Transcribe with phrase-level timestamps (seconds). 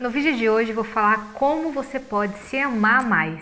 [0.00, 3.38] No vídeo de hoje vou falar como você pode se amar mais.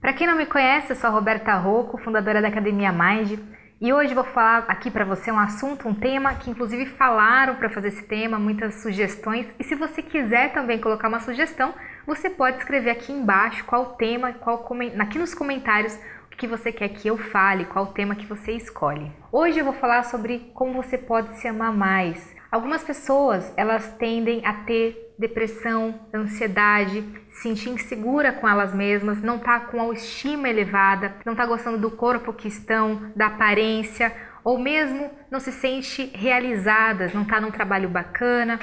[0.00, 3.38] Para quem não me conhece, eu sou a Roberta Rocco, fundadora da Academia Mind,
[3.80, 7.70] e hoje vou falar aqui para você um assunto, um tema que inclusive falaram para
[7.70, 11.72] fazer esse tema, muitas sugestões, e se você quiser também colocar uma sugestão,
[12.04, 14.66] você pode escrever aqui embaixo qual tema, qual
[14.98, 15.96] aqui nos comentários
[16.42, 19.12] que você quer que eu fale, qual tema que você escolhe.
[19.30, 22.34] Hoje eu vou falar sobre como você pode se amar mais.
[22.50, 29.38] Algumas pessoas, elas tendem a ter depressão, ansiedade, se sentir insegura com elas mesmas, não
[29.38, 35.12] tá com autoestima elevada, não tá gostando do corpo que estão, da aparência, ou mesmo
[35.30, 38.58] não se sente realizadas, não tá num trabalho bacana,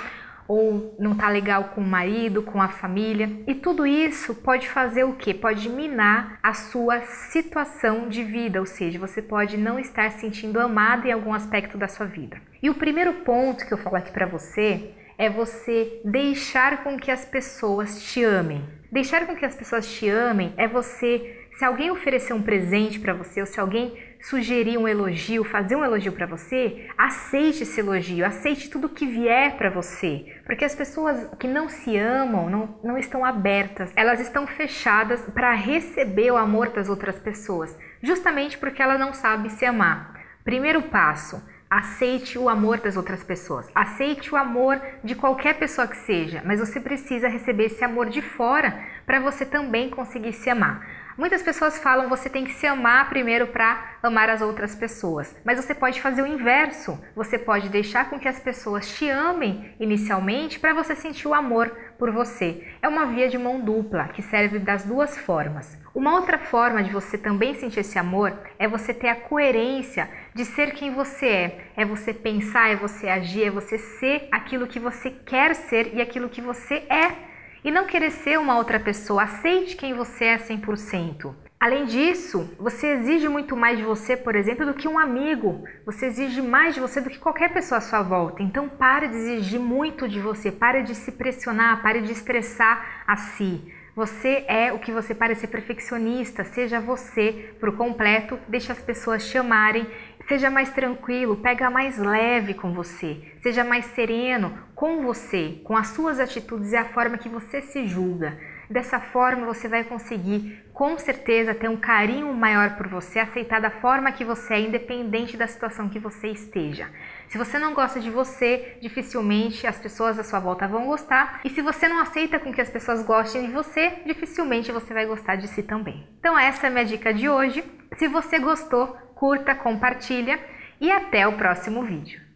[0.50, 3.30] ou não tá legal com o marido, com a família.
[3.46, 5.32] E tudo isso pode fazer o que?
[5.32, 10.60] Pode minar a sua situação de vida, ou seja, você pode não estar se sentindo
[10.60, 12.42] amado em algum aspecto da sua vida.
[12.64, 17.12] E o primeiro ponto que eu falo aqui para você é você deixar com que
[17.12, 18.64] as pessoas te amem.
[18.92, 23.14] Deixar com que as pessoas te amem é você se alguém oferecer um presente para
[23.14, 28.26] você ou se alguém sugerir um elogio, fazer um elogio para você, aceite esse elogio,
[28.26, 30.38] aceite tudo que vier para você.
[30.46, 35.52] Porque as pessoas que não se amam não, não estão abertas, elas estão fechadas para
[35.52, 40.18] receber o amor das outras pessoas, justamente porque ela não sabe se amar.
[40.46, 43.70] Primeiro passo, Aceite o amor das outras pessoas.
[43.76, 48.24] Aceite o amor de qualquer pessoa que seja, mas você precisa receber esse amor de
[48.24, 50.84] fora para você também conseguir se amar.
[51.20, 55.58] Muitas pessoas falam você tem que se amar primeiro para amar as outras pessoas, mas
[55.62, 56.98] você pode fazer o inverso.
[57.14, 61.78] Você pode deixar com que as pessoas te amem inicialmente para você sentir o amor
[61.98, 62.66] por você.
[62.82, 65.78] É uma via de mão dupla que serve das duas formas.
[65.94, 70.46] Uma outra forma de você também sentir esse amor é você ter a coerência de
[70.46, 71.58] ser quem você é.
[71.76, 76.02] É você pensar, é você agir, é você ser aquilo que você quer ser e
[76.02, 77.29] aquilo que você é
[77.64, 79.24] e não querer ser uma outra pessoa.
[79.24, 81.34] Aceite quem você é 100%.
[81.60, 85.66] Além disso, você exige muito mais de você, por exemplo, do que um amigo.
[85.86, 88.42] Você exige mais de você do que qualquer pessoa à sua volta.
[88.42, 93.18] Então, pare de exigir muito de você, pare de se pressionar, pare de estressar a
[93.18, 93.62] si.
[93.94, 99.24] Você é o que você parece ser perfeccionista, seja você por completo, deixe as pessoas
[99.24, 99.86] chamarem,
[100.30, 105.88] seja mais tranquilo, pega mais leve com você, seja mais sereno com você, com as
[105.88, 108.38] suas atitudes e a forma que você se julga.
[108.70, 113.72] Dessa forma você vai conseguir com certeza ter um carinho maior por você, aceitar da
[113.72, 116.88] forma que você é, independente da situação que você esteja.
[117.28, 121.42] Se você não gosta de você, dificilmente as pessoas à sua volta vão gostar.
[121.44, 125.08] E se você não aceita com que as pessoas gostem de você, dificilmente você vai
[125.08, 126.08] gostar de si também.
[126.20, 127.64] Então essa é a minha dica de hoje.
[127.98, 130.40] Se você gostou, curta, compartilha
[130.80, 132.29] e até o próximo vídeo.